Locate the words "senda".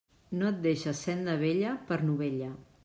1.09-1.37